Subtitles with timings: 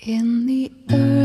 [0.00, 1.17] In the early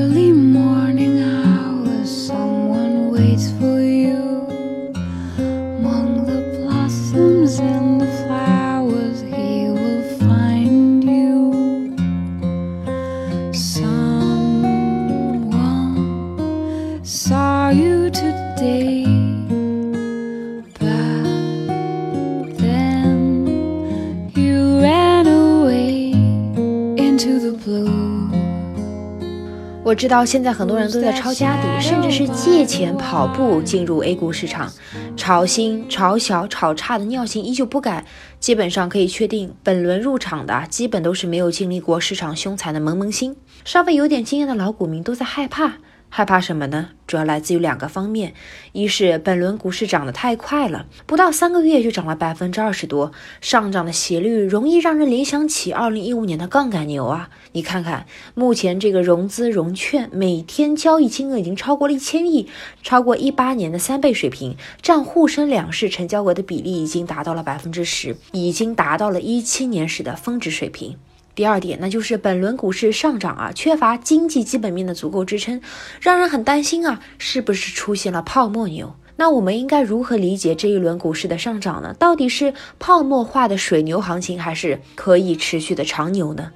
[29.94, 34.74] 我知道现在很多人都在抄家底，甚至是借钱跑步进入 A 股市场，
[35.16, 38.04] 炒新、炒小、炒差的尿性依旧不改。
[38.40, 45.74] 基本上可以确定，本轮入场的基本都是没有经历过市场凶残的萌萌新，稍微有点经验的老股民都在害怕。
[46.16, 46.90] 害怕什么呢？
[47.08, 48.36] 主要来自于两个方面，
[48.72, 57.32] 一是本轮股市涨得太快了，不到三个月就涨了百分之二十多，上涨的斜率容易让人联想起二零一五年的杠杆牛啊！
[57.54, 58.06] 你看看
[58.36, 62.48] 目前这个融资融券每天交易金额已经超过了一千亿，
[62.84, 70.96] 超过一八年的三倍水平，占沪深两市成交额的比例已经达到了百分之十，已经达到了一七年时的峰值水平。
[71.36, 75.62] 第二点，那就是本轮股市上涨啊，缺乏经济基本面的足够支撑，
[76.00, 78.96] 让人很担心啊，是不是出现了泡沫牛？
[79.16, 81.94] 那我们应该如何理解这一轮股市的上涨呢？
[81.98, 86.52] 到底是泡沫化的水牛行情，还是可以持续的长牛呢？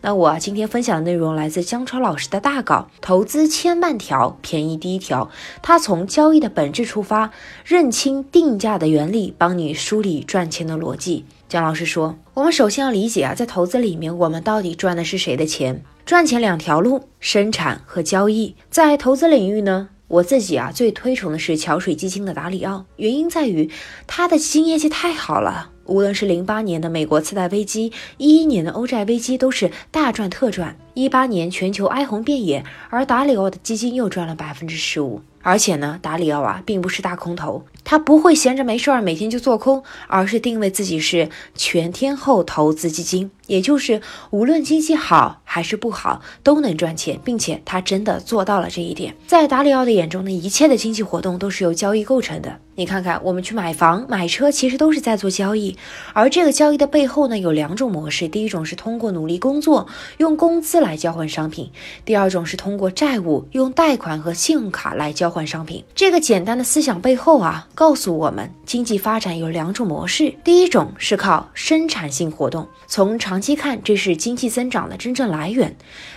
[0.00, 5.24] 那我，今天分享的内容来自姜超老师的大稿《投资千万条，便宜第一条》。
[5.60, 7.32] 他从交易的本质出发，
[7.64, 11.24] 认清定价的原理，帮你梳理赚钱的逻辑。
[11.48, 15.82] 姜老师说，我们首先要理解啊，在投资里面，我们到底赚的是谁的钱？
[16.06, 18.54] 赚钱两条路，生产和交易。
[18.70, 23.68] 在投资领域呢，我自己啊最推崇的是桥水基金的达里奥，原因在于
[24.06, 25.70] 它的基金业绩太好了。
[25.86, 30.76] 无论是零八年的美国次贷危机，一一年的欧债危机，都是大赚特赚。
[30.94, 35.20] 一八年全球哀鸿遍野，而达里奥的基金又赚了百分之十五。
[35.42, 49.14] 而且呢，达里奥啊，并不是大空头，他不会闲着没事儿每天就做空，而是定位自己是全天候投资基金，也就是无论经济好还是不好都能赚钱，并且他真的做到了这一点。
[49.26, 52.58] 在达里奥的眼中呢，一切的经济活动都是由交易构成的。
[52.74, 55.76] 你看看，我们去买房、买车，其实都是在做交易，
[56.12, 61.66] 而这个交易的背后呢，有两种模式：第一种是通过努力工作，用工资来交换商品；
[62.04, 65.82] 第二种是通过债务，用贷款和信用卡来交换商品。
[65.96, 75.70] 这个简单的思想背后啊，告诉我们，经济发展有两种模式：第一种是靠生产性活动，从长期看，这是经济增长的真正来源；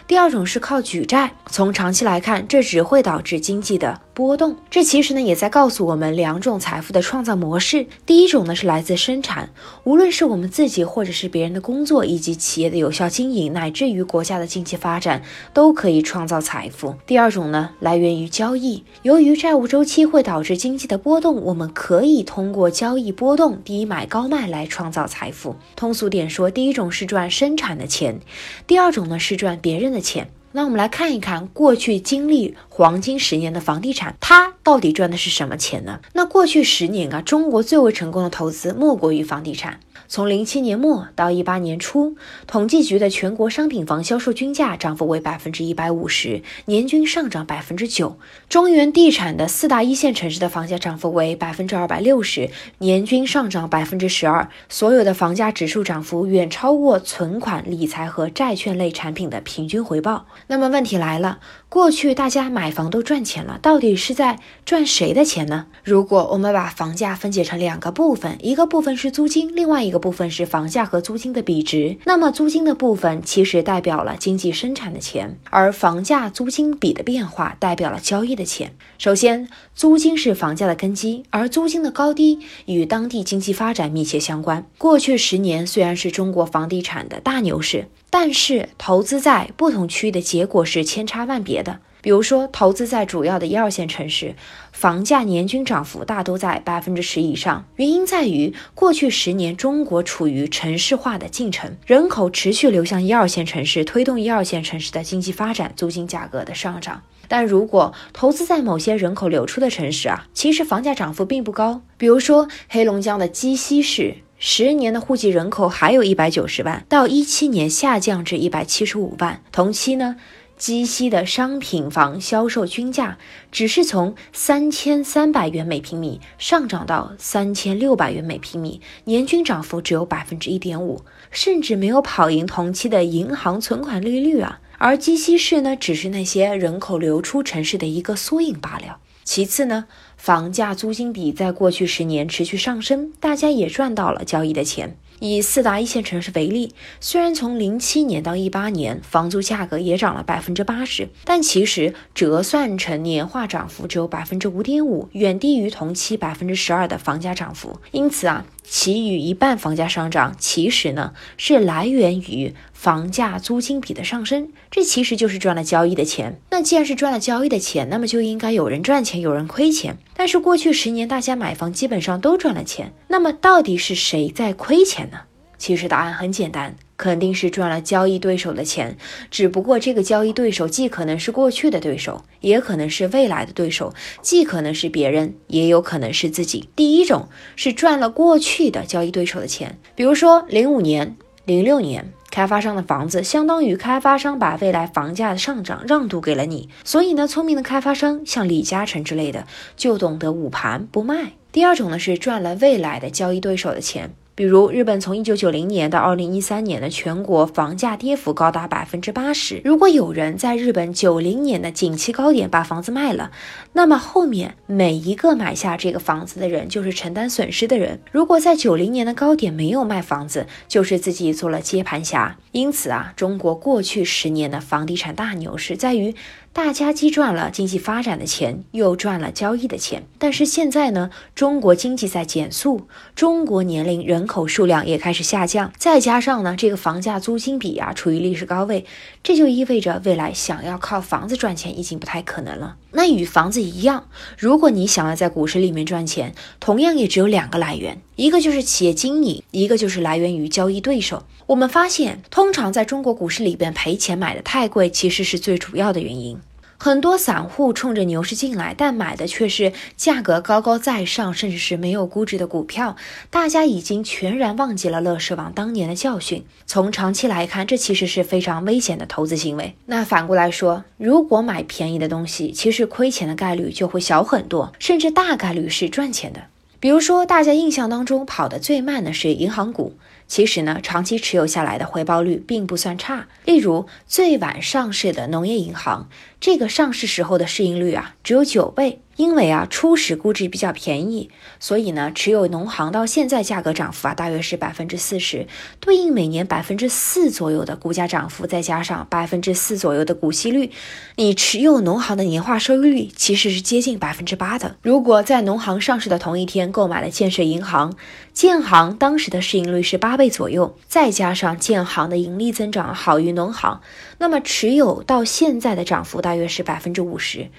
[0.08, 4.58] 第二种是靠举债，从长期来看，这只会导致经济的波动。
[4.70, 9.50] 这其实呢，也在告诉我们两种财富的创造模式：第一种呢是来自生产，
[9.84, 15.22] 无论是我们自己或者是别人的工作，以及企业的有效经营，乃至于国家的经济发展，
[15.54, 16.96] 都可以创造财富。
[17.06, 18.84] 第二种呢，来源于交易。
[19.04, 25.56] 由于债务周期会导致经济的波动，我们可以通过交易波动低买高卖来创造财富。
[25.76, 28.20] 通俗点说，第一种是赚生产的钱，
[28.68, 30.30] 第二种呢是赚别人的钱。
[30.54, 36.00] 那我们来看一看过去经历黄金十年的房地产，它到底赚的是什么钱呢？
[36.14, 39.80] 那过去十年啊，中国最为成功的投资莫过于房地产。
[40.12, 48.18] 从零七年末到一八年初，统计局的全国商品房销售均价涨幅为百分之一百五十，年均上涨百分之九。
[48.50, 52.50] 中原地产的四大一线城市的房价涨幅为百分之二百六十，
[52.80, 54.50] 年均上涨百分之十二。
[54.68, 60.26] 所有的房价指数涨幅远超过存款、理财和债券类产品的平均回报。
[60.48, 61.40] 那么问题来了，
[61.70, 65.68] 过去大家买房都赚钱了，到底是在赚谁的钱呢？
[65.86, 78.74] 如果我们把房价分解成两个部分，一个部分是租金，另外一个部分是房价和租金的比值，那么租金的部分其实代表了经济生产的钱，而房价租金比的变化代表了交易的钱。
[78.98, 84.66] 首先，租金是房价的根基，而租金的高低与当地经济发展密切相关。
[84.78, 87.88] 过去十年虽然是中国房地产的大牛市。
[88.14, 91.80] 但是投资在不同区域的结果是千差万别的。
[92.02, 94.36] 比如说，投资在主要的一二线城市，
[94.72, 97.66] 房价年均涨幅大都在百分之十以上。
[97.76, 107.04] 原因在于过去十年中国处于城市化的进程，人口持续流向一二线城市，推动一二线城市的经济发展，租金价格的上涨。
[107.28, 111.82] 但如果投资在某些人口流出的城市啊，其实房价涨幅并不高。
[111.98, 114.18] 比如说黑龙江的鸡西市。
[114.44, 119.40] 十年的户籍人口还有一百九十万，到一七年下降至一百七十五万。
[119.52, 120.16] 同期呢，
[120.62, 123.18] 鸡西的商品房销售均价
[123.52, 134.60] 只是从三千三百元每平米上涨到三千六百元每平米，年均涨幅只有百分之一点五，甚至没有跑赢同期的银行存款利率啊。
[134.78, 139.00] 而鸡西市呢，只是那些人口流出城市的一个缩影罢了。
[139.24, 139.86] 其次呢，
[140.16, 144.96] 房价租金比在过去十年持续上升，大家也赚到了交易的钱。
[145.22, 157.80] 以四大一线城市为例，虽然从零七年到一八年房租价格也涨了百分之八十，但其实折算成年化涨幅只有百分之五点五，远低于同期百分之十二的房价涨幅。
[157.92, 158.46] 因此啊。
[158.74, 166.40] 其余一半房价上涨，其实呢是来源于房价租金比的上升，这其实就是赚了交易的钱。
[166.52, 169.98] 那既然是赚了交易的钱，那么就应该有人赚钱，有人亏钱。
[170.16, 175.18] 但是过去十年大家买房基本上都赚了钱，那么到底是谁在亏钱呢？
[175.58, 176.78] 其实答案很简单。
[177.02, 178.96] 肯定是赚了交易对手的钱，
[179.32, 186.70] 只不过这个交易对手既可能是过去的对手，也可能是未来的对手，既可能是别人，也有可能是自己。
[186.76, 201.32] 第一种是赚了过去的交易对手的钱，比如说零五年、零六年，开发商的房子相当于开发商把未来房价的上涨让渡给了你，所以呢，聪明的开发商像李嘉诚之类的就懂得捂盘不卖。
[201.52, 204.14] 第二种呢是赚了未来的交易对手的钱。
[204.34, 209.62] 比如，日本从一九九零年到二零一三年的全国房价跌幅高达百分之八十。
[209.66, 213.32] 如果有人在日本九零年的景气高点把房子卖了，
[213.74, 218.00] 那么后面每一个买下这个房子的人就是承担损失的人。
[218.12, 222.38] 如果在九零年的高点没有卖房子，就是自己做了接盘侠。
[222.54, 226.16] 因此啊，中国过去十年的房地产大牛市在于。
[226.54, 230.04] 大家既赚了经济发展的钱，又赚了交易的钱。
[230.18, 238.86] 但是现在呢，中国经济在减速，中国年龄人口数量也开始下降，再加上呢，这个房价租金比啊处于历史高位，
[239.24, 242.76] 这就意味着未来想要靠房子赚钱已经不太可能了。
[242.92, 251.24] 那与房子一样，如果你想要在股市里面赚钱，同样也只有两个来源，一个就是企业经营，一个就是来源于交易对手。
[251.48, 256.40] 我们发现，通常在中国股市里边赔钱买的太贵，其实是最主要的原因。
[256.78, 262.96] 很多散户冲着牛市进来，但买的却是价格高高在上，甚至是没有估值的股票。
[263.30, 266.44] 大家已经全然忘记了乐视网当年的教训。
[266.66, 269.76] 从长期来看，这其实是非常危险的投资行为。
[269.86, 276.42] 那反过来说，如果买便宜的东西，其实亏钱的概率就会小很多，甚至大概率是赚钱的。
[276.82, 279.96] 比如说，大家印象当中跑得最慢的是银行股。
[280.28, 283.28] 其实呢，长期持有下来的回报率并不算差。
[283.46, 286.10] 例如，最晚上市的农业银行，
[286.42, 289.00] 这个上市时候的市盈率啊，只有九倍。
[289.18, 295.46] 因为啊，初始估值比较便宜，所以呢，持有农行到现在价格涨幅啊，大约是百分之四十，
[295.80, 300.72] 对应每年百分之四左右的股价涨幅，再加上百分之四左右的股息率，
[301.18, 304.78] 你持有农行的年化收益率其实是接近百分之八的。
[304.82, 307.94] 如果在农行上市的同一天购买了建设银行，
[308.34, 313.82] 建行当时的市盈率是八倍左右，再加上建行的盈利增长好于农行，
[314.18, 317.50] 那么持有到现在的涨幅大大约是百分之五十。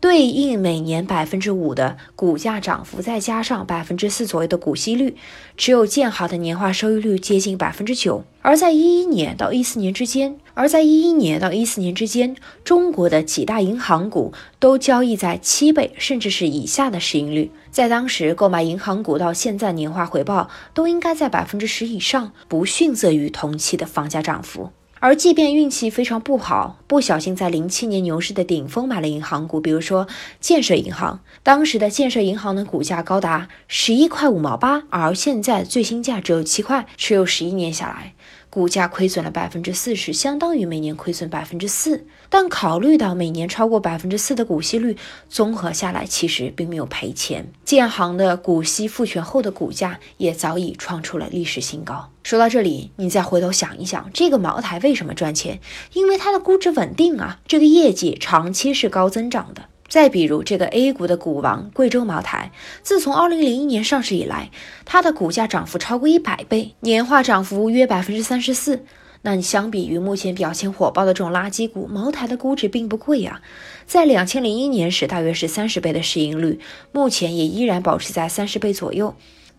[0.00, 5.14] 对应每年百分之五的股价涨幅，再加上百分之四左右的股息率，
[5.58, 8.24] 持有建行的年化收益率接近百分之九。
[8.40, 12.34] 而在一一年到一四年之间，而在一一年到一四年之间，
[12.64, 17.50] 中国的几大银行股都交易在七倍甚至是以下的市盈率。
[17.70, 24.70] 在当时购买银行股到现在年化回报都应该在百分之十以上，不逊色于同期的房价涨幅。
[25.04, 30.06] 而即便运气非常不好，不小心在零七年牛市的顶峰买了银行股，比如说
[30.38, 38.14] 建设银行，当时的建设银行的股价高达十一块五毛八，而现在最新价只有七块，持有十一年下来。
[38.48, 42.06] 股价亏损了百分之四十，相当于每年亏损百分之四。
[42.28, 44.96] 但考虑到每年超过百分之四的股息率，
[45.28, 47.50] 综合下来其实并没有赔钱。
[47.64, 52.11] 建行的股息复权后的股价也早已创出了历史新高。
[52.32, 55.60] 说到这里，你再回头想一想，这个茅台为什么赚钱？
[55.92, 59.64] 因为它的估值稳定啊，这个业绩长期是高增长的。
[59.86, 62.50] 再比如这个 A 股的股王贵州茅台，
[62.82, 64.50] 自从二零零一年上市以来，
[64.86, 68.86] 它的股价涨幅超过一百倍，年化涨幅约百分之三十四。
[69.20, 73.42] 那你相比于目前表现火爆的这种垃圾股，茅台的估值并不贵呀，
[73.84, 76.60] 在两千零一年时大约是三十倍的市盈率，
[76.92, 79.14] 目前也依然保持在三十倍左右。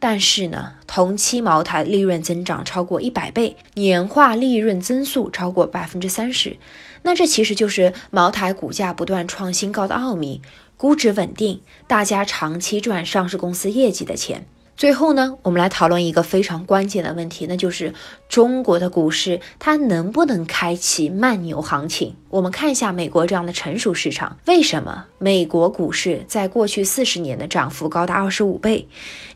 [0.06, 6.58] 但是呢，同期茅台利润增长超过一百倍，年化利润增速超过百分之三十。
[7.04, 10.42] 那这其实就是茅台股价不断创新高的奥秘，
[10.76, 14.46] 估值稳定，大家长期赚上市公司业绩的钱。
[14.76, 17.94] 最后呢，我们来讨论一个非常关键的问题，那就是
[18.28, 22.16] 中国的股市它能不能开启慢牛行情？
[22.30, 28.88] 我们看一下美国这样的成熟市场，为什么美国股市在过去四十年的涨幅高达二十五倍，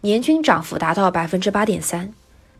[0.01, 2.13] 年均涨幅达到百分之八点三？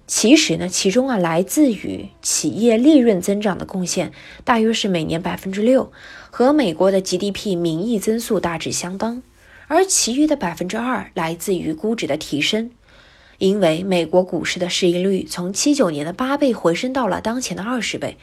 [0.05, 4.13] 其实呢，其中啊来自于企业利润增长的贡献
[4.45, 5.91] 大约是每年百分之六，
[6.29, 9.21] 和美国的 GDP 名义增速大致相当，
[9.67, 12.71] 而其余的百分之二来自于估值的提升。
[13.37, 18.17] 因为美国股市的市盈率从七九年的八倍回升到了当前的二十倍，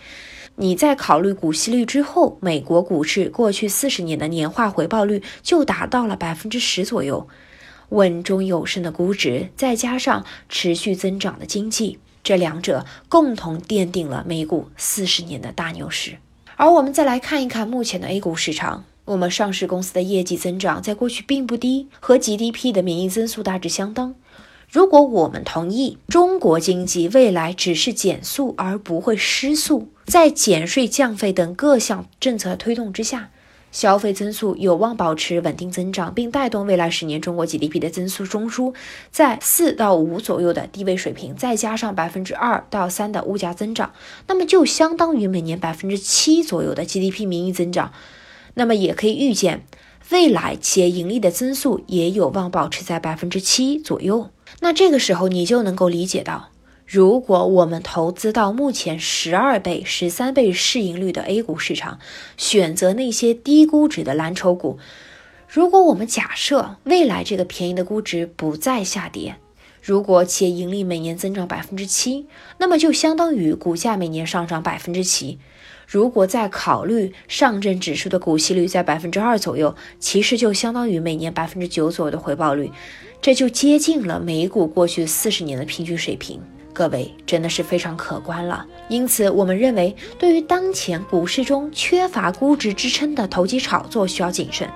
[0.57, 7.29] 你在考虑股息率之后，美国股市过去四十年的年化回报率就达到了百分之十左右，
[7.91, 16.17] 稳中有升的估值，再加上持续增长的经济，这两者共同奠定了美股四十年的大牛市。
[16.57, 24.15] 而我们再来看一看目前的 A 股市场，我们上市公司的业绩增长在过去并不低，和 GDP 的名义增速大致相当。
[24.71, 33.29] 如果我们同意中国经济未来只是减速而不会失速，在减税降费等各项政策推动之下，
[33.71, 38.75] 消费增速有望保持稳定增长，并带动未来十年中国 GDP 的增速中枢
[39.11, 43.93] 在四到五左右的低位水平，再加上百分之二到三的物价增长，
[44.29, 47.93] 那么就相当于每年百分之七左右的 GDP 名义增长。
[48.55, 49.67] 那么也可以预见，
[50.11, 54.31] 未来企业盈利的增速也有望保持在百分之七左右。
[54.61, 56.51] 那这个时候你就能够理解到，
[56.87, 61.99] 如果我们投资到目前十二倍、十三倍市盈率的 A 股市场，
[62.37, 64.79] 选择那些低估值的蓝筹股，
[65.49, 69.37] 如果我们假设未来这个便宜的估值不再下跌，
[69.83, 72.27] 如果企业盈利每年增长百分之七，
[72.59, 75.39] 那么就相当于股价每年上涨百分之七。
[75.87, 82.71] 如果再考虑上证指数的股息率在百分之二左右，其实就相当于每年百分之九左右的回报率。
[83.21, 86.41] 这就接近了美股过去四十年的平均水平，
[86.75, 88.67] 各位真的是非常可观了。
[88.89, 94.69] 因此，我们认为对于当前股市中缺乏估值支撑的投机炒作需要谨慎。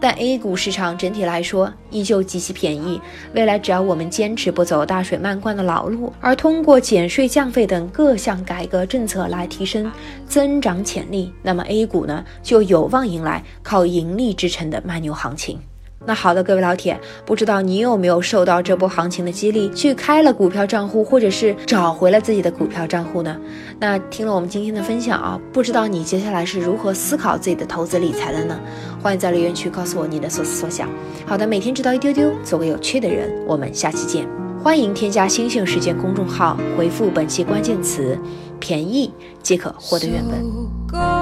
[0.00, 2.98] 但 A 股市场整体来说依旧极其便宜，
[3.34, 9.92] 未来只要我们坚持不走大水漫灌的老路，而通过减税降费等各项改革政策来提升
[10.26, 15.58] 增长潜力，那么 A 股呢就有望迎来靠盈利支撑的慢牛行情。
[16.06, 23.36] 那好的，各位老铁，不知道你有没有受到这波行情的激励，去开了股票账户，或者是找回了自己的股票账户呢？
[23.78, 28.58] 那听了我们今天的分享啊，不知道你接下来是如何思考自己的投资理财的呢？
[29.02, 30.88] 欢迎在留言区告诉我你的所思所想。
[31.26, 34.26] 好的，每天知道一丢丢，做个有趣的人，我们下期见。
[34.62, 38.18] 欢迎添加星星时间公众号，回复本期关键词
[38.58, 41.19] “便宜”即可获得原文。